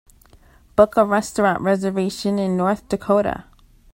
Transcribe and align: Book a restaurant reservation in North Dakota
Book 0.75 0.97
a 0.97 1.05
restaurant 1.05 1.61
reservation 1.61 2.39
in 2.39 2.57
North 2.57 2.89
Dakota 2.89 3.45